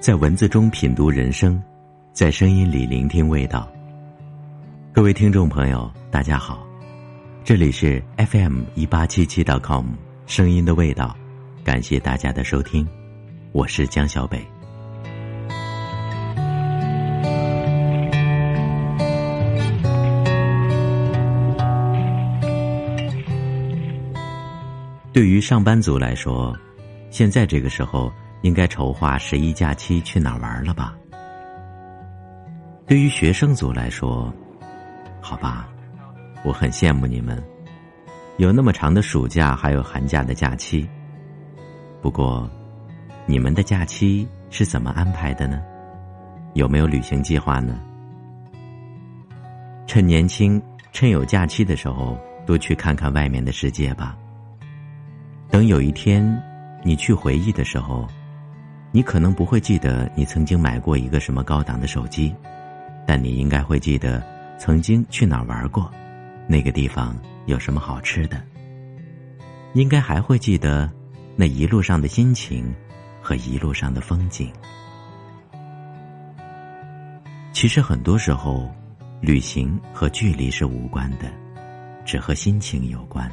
[0.00, 1.62] 在文字中品读人生，
[2.12, 3.70] 在声音里聆听味道。
[4.92, 6.66] 各位听众朋友，大家好，
[7.42, 9.86] 这里是 FM 一八七七 .com
[10.26, 11.16] 声音的味道，
[11.64, 12.86] 感谢大家的收听，
[13.52, 14.46] 我是江小北。
[25.12, 26.56] 对于上班族来说，
[27.10, 28.12] 现在这个时候。
[28.42, 30.96] 应该筹划十一假期去哪儿玩了吧？
[32.86, 34.32] 对于学生族来说，
[35.20, 35.68] 好吧，
[36.44, 37.42] 我很羡慕你们，
[38.38, 40.88] 有那么长的暑假，还有寒假的假期。
[42.00, 42.50] 不过，
[43.26, 45.60] 你们的假期是怎么安排的呢？
[46.54, 47.78] 有没有旅行计划呢？
[49.86, 50.60] 趁年轻，
[50.92, 54.16] 趁有假期的时候，多去看看外面的世界吧。
[55.50, 56.42] 等有一天，
[56.82, 58.06] 你去回忆的时候。
[58.92, 62.34] 你可能不会记得你曾经买过一个什么高档的手机，
[63.06, 64.20] 但你应该会记得
[64.58, 65.88] 曾经去哪儿玩过，
[66.50, 68.42] 那个地方有什么好吃的。
[69.74, 70.90] 应该还会记得
[71.36, 72.74] 那一路上的心情
[73.22, 74.52] 和一路上的风景。
[77.52, 78.68] 其实很多时候，
[79.20, 81.30] 旅行和距离是无关的，
[82.04, 83.30] 只和心情有关。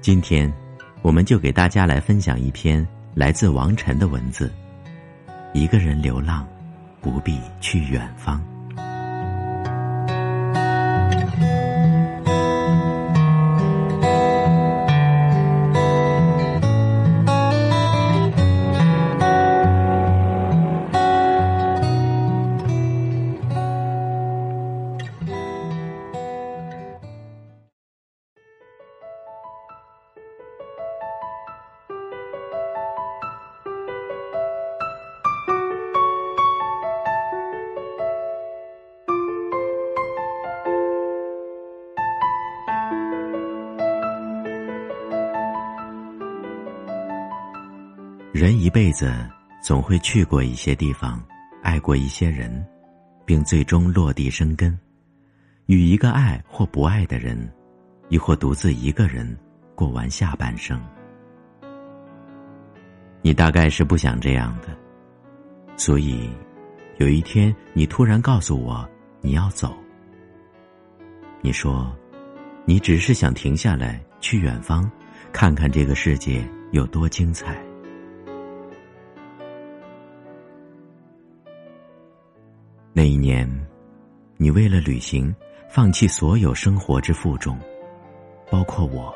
[0.00, 0.52] 今天，
[1.02, 2.84] 我们就给大家来分享一篇。
[3.14, 4.52] 来自王晨的文字，
[5.52, 6.44] 一个人流浪，
[7.00, 8.44] 不必去远方。
[48.44, 49.10] 人一辈子
[49.62, 51.18] 总会去过一些地方，
[51.62, 52.62] 爱过一些人，
[53.24, 54.78] 并最终落地生根，
[55.64, 57.50] 与一个爱或不爱的人，
[58.10, 59.34] 亦或独自一个人
[59.74, 60.78] 过完下半生。
[63.22, 64.76] 你大概是不想这样的，
[65.74, 66.28] 所以
[66.98, 68.86] 有一天你突然告诉我
[69.22, 69.74] 你要走。
[71.40, 71.90] 你说，
[72.66, 74.86] 你只是想停下来去远方，
[75.32, 77.56] 看看这个世界有多精彩。
[82.96, 83.44] 那一年，
[84.36, 85.34] 你为了旅行，
[85.68, 87.58] 放弃所有生活之负重，
[88.48, 89.12] 包括我。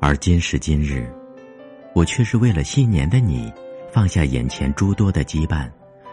[0.00, 1.12] 而今时今日，
[1.92, 3.52] 我却是为了新年的你，
[3.90, 5.68] 放下眼前诸多的羁绊，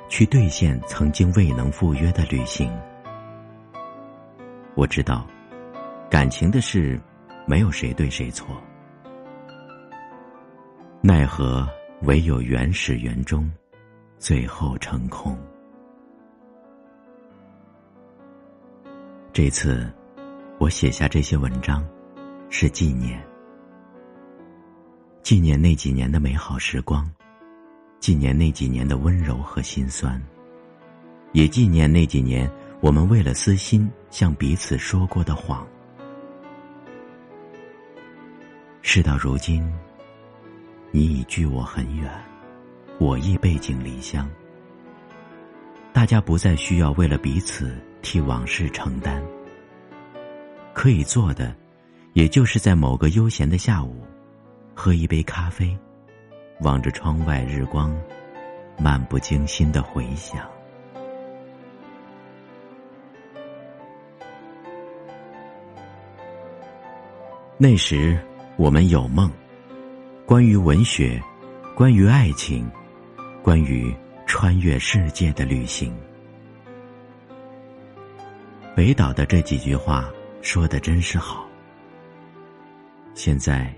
[0.09, 2.75] 去兑现曾经未能赴约的旅行。
[4.73, 5.27] 我知道，
[6.09, 6.99] 感情的事，
[7.45, 8.59] 没有谁对谁错，
[10.99, 11.69] 奈何
[12.01, 13.47] 唯有缘始缘终，
[14.17, 15.37] 最后成空。
[19.31, 19.87] 这次，
[20.57, 21.87] 我写下这些文章，
[22.49, 23.23] 是纪念，
[25.21, 27.09] 纪念那几年的美好时光，
[27.99, 30.19] 纪念那几年的温柔和心酸，
[31.31, 32.49] 也纪念那几年
[32.81, 35.65] 我们为了私心向彼此说过的谎。
[38.81, 39.63] 事到如今，
[40.91, 42.11] 你已距我很远，
[42.99, 44.27] 我亦背井离乡，
[45.93, 47.77] 大家不再需要为了彼此。
[48.01, 49.21] 替往事承担，
[50.73, 51.55] 可以做的，
[52.13, 54.03] 也就是在某个悠闲的下午，
[54.73, 55.77] 喝一杯咖啡，
[56.61, 57.95] 望着窗外日光，
[58.77, 60.47] 漫不经心的回想。
[67.57, 68.17] 那时
[68.55, 69.29] 我们有梦，
[70.25, 71.21] 关于文学，
[71.75, 72.71] 关于爱情，
[73.43, 73.93] 关于
[74.25, 75.93] 穿越世界的旅行。
[78.79, 80.09] 北岛的这几句话
[80.41, 81.45] 说的真是好。
[83.13, 83.75] 现在，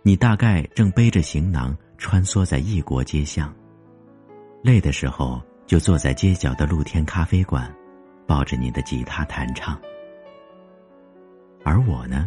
[0.00, 3.54] 你大概正背着行囊穿梭在异国街巷，
[4.62, 7.70] 累的时候就坐在街角的露天咖啡馆，
[8.26, 9.78] 抱着你的吉他弹唱。
[11.62, 12.26] 而我呢，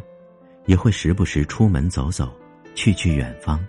[0.68, 2.31] 也会时不时出门走走，
[2.75, 3.59] 去去远方。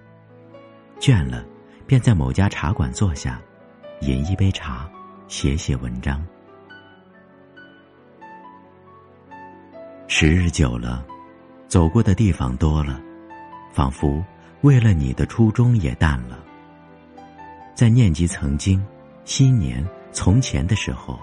[0.98, 1.42] 倦了，
[1.86, 3.40] 便在某家茶馆坐下，
[4.02, 4.86] 饮一杯茶，
[5.26, 6.22] 写写文章。
[10.22, 11.02] 时日久了，
[11.66, 13.00] 走过的地方多了，
[13.72, 14.22] 仿佛
[14.60, 16.38] 为了你的初衷也淡了。
[17.74, 18.84] 在念及曾经、
[19.24, 19.82] 昔年、
[20.12, 21.18] 从前的时候，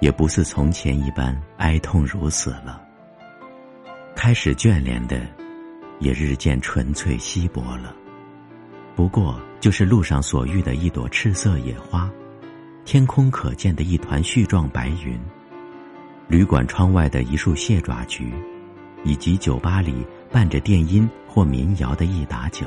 [0.00, 2.82] 也不似从前一般哀痛如死了。
[4.16, 5.24] 开始眷恋的，
[6.00, 7.94] 也日渐纯粹稀薄了。
[8.96, 12.10] 不过，就是路上所遇的一朵赤色野花，
[12.84, 15.16] 天空可见的一团絮状白云。
[16.28, 18.32] 旅馆窗外的一束蟹爪菊，
[19.04, 22.66] 以及酒吧里伴着电音或民谣的一打酒。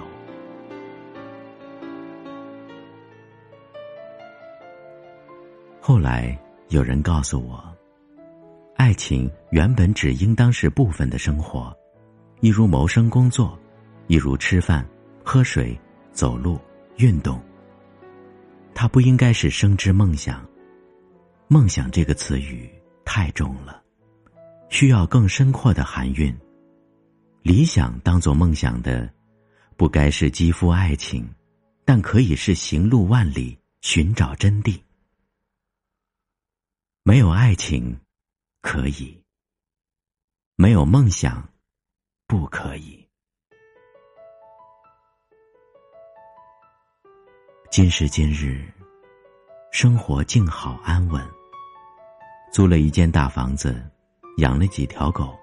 [5.82, 6.40] 后来
[6.70, 7.62] 有人告诉我，
[8.78, 11.76] 爱情原本只应当是部分的生活，
[12.40, 13.60] 一如谋生工作，
[14.08, 14.88] 一如吃饭、
[15.22, 15.78] 喝水、
[16.14, 16.58] 走路、
[16.96, 17.42] 运动。
[18.74, 20.48] 它不应该是生之梦想。
[21.50, 22.70] 梦想这个词语。
[23.12, 23.84] 太重了，
[24.70, 26.32] 需要更深阔的含蕴。
[27.42, 29.12] 理想当做梦想的，
[29.76, 31.28] 不该是肌肤爱情，
[31.84, 34.80] 但可以是行路万里寻找真谛。
[37.02, 38.00] 没有爱情，
[38.62, 39.20] 可以；
[40.56, 41.50] 没有梦想，
[42.28, 43.04] 不可以。
[47.72, 48.72] 今时今日，
[49.72, 51.39] 生活静好安稳。
[52.52, 53.80] 租了一间大房子，
[54.38, 55.38] 养了几条狗，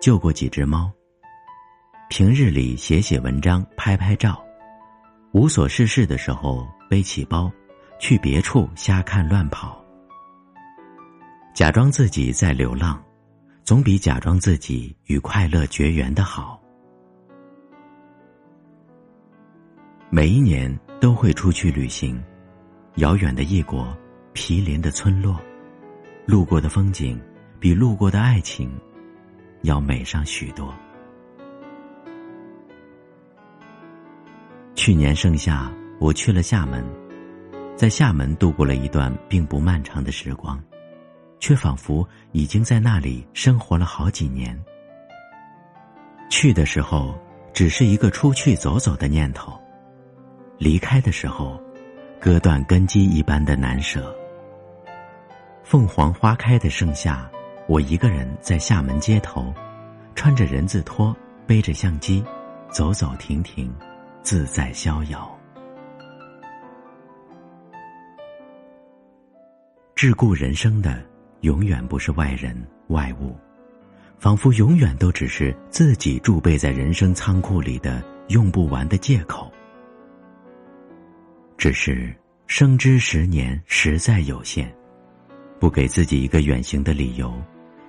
[0.00, 0.90] 救过几只猫。
[2.08, 4.44] 平日里写写文章，拍拍照，
[5.32, 7.50] 无所事事的时候背起包，
[7.98, 9.82] 去别处瞎看乱跑。
[11.54, 13.02] 假装自己在流浪，
[13.64, 16.60] 总比假装自己与快乐绝缘的好。
[20.10, 22.22] 每一年都会出去旅行，
[22.96, 23.96] 遥远的异国，
[24.32, 25.40] 毗邻的村落。
[26.26, 27.20] 路过的风景，
[27.58, 28.70] 比路过的爱情
[29.62, 30.72] 要美上许多。
[34.74, 36.84] 去年盛夏，我去了厦门，
[37.76, 40.62] 在厦门度过了一段并不漫长的时光，
[41.40, 44.58] 却仿佛已经在那里生活了好几年。
[46.30, 47.18] 去的时候
[47.52, 49.52] 只是一个出去走走的念头，
[50.58, 51.60] 离开的时候，
[52.20, 54.16] 割断根基一般的难舍。
[55.62, 57.30] 凤凰花开的盛夏，
[57.68, 59.54] 我一个人在厦门街头，
[60.16, 61.16] 穿着人字拖，
[61.46, 62.24] 背着相机，
[62.70, 63.72] 走走停停，
[64.22, 65.38] 自在逍遥。
[69.94, 71.00] 桎梏人生的，
[71.42, 72.56] 永远不是外人
[72.88, 73.36] 外物，
[74.18, 79.52] 仿佛永远都只是自己贮备在人生仓库里的用不完的借口。
[81.56, 82.12] 只是
[82.46, 84.74] 生之十年实在有限。
[85.60, 87.32] 不给自己一个远行的理由，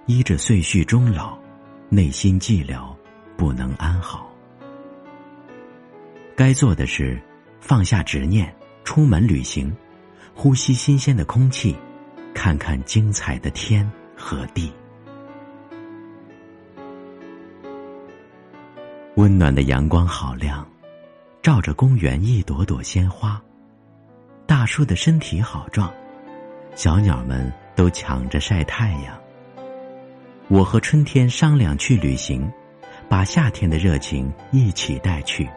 [0.06, 1.38] 依着岁序终老，
[1.88, 2.94] 内心寂寥，
[3.38, 4.30] 不能安好。
[6.36, 7.18] 该做的是
[7.62, 8.54] 放下执念，
[8.84, 9.74] 出门旅行，
[10.36, 11.74] 呼吸新鲜的空气，
[12.34, 14.70] 看看精彩的天和地。
[19.16, 20.68] 温暖的阳光好亮，
[21.42, 23.42] 照着公园一朵朵鲜花。
[24.46, 25.94] 大树的身体好壮，
[26.76, 27.52] 小鸟们。
[27.74, 29.20] 都抢着晒太阳。
[30.50, 32.48] 我和春天商量去旅行，
[33.10, 35.50] 把夏天的热情一起带去。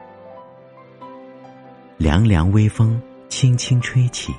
[1.98, 4.32] 凉凉微风轻轻吹起，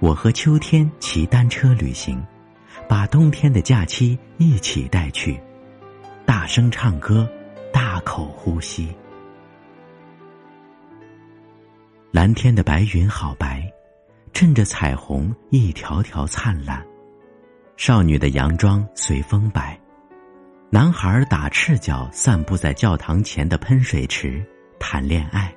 [0.00, 2.24] 我和秋天骑单车旅行，
[2.88, 5.38] 把冬天的假期一起带去。
[6.24, 7.28] 大声唱歌，
[7.70, 8.88] 大口呼吸。
[12.10, 13.53] 蓝天的白云好白，
[14.34, 16.84] 衬着彩虹一条条灿烂。
[17.76, 19.78] 少女的洋装随风摆，
[20.70, 24.44] 男孩打赤脚散步在教堂前的喷水池
[24.78, 25.54] 谈恋爱。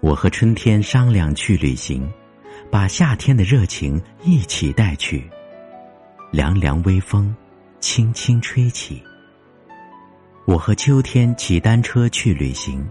[0.00, 2.12] 我和春天商量去旅行，
[2.70, 5.28] 把夏天的热情一起带去。
[6.32, 7.34] 凉凉微风，
[7.78, 9.02] 轻轻吹起。
[10.44, 12.84] 我和秋天骑单车去旅行，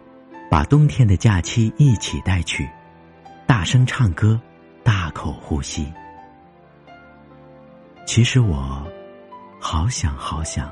[0.50, 2.68] 把冬天的假期一起带去。
[3.48, 4.38] 大声唱歌，
[4.84, 5.88] 大口呼吸。
[8.06, 8.86] 其实我，
[9.58, 10.70] 好想好想，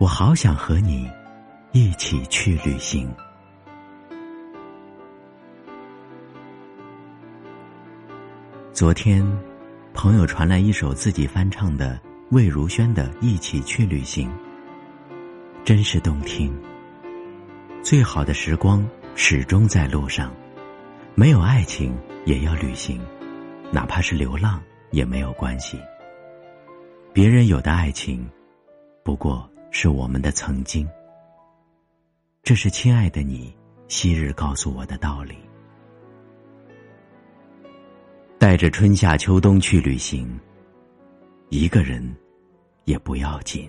[0.00, 1.06] 我好想和你
[1.72, 3.14] 一起去旅行。
[8.72, 9.22] 昨天，
[9.92, 14.30] 朋友传来一首自己翻唱的魏如萱的《一起去旅行》，
[15.66, 16.50] 真是动听。
[17.82, 20.32] 最好的时光始终在路上，
[21.18, 21.92] 没有爱情
[22.26, 23.04] 也要旅行，
[23.72, 25.76] 哪怕是流浪也没有关系。
[27.12, 28.24] 别人有的爱情，
[29.02, 30.88] 不过是我们的曾经。
[32.44, 33.52] 这是亲爱的你
[33.88, 35.34] 昔日告诉我的道理。
[38.38, 40.38] 带着春夏秋冬去旅行，
[41.48, 42.16] 一个人
[42.84, 43.68] 也不要紧。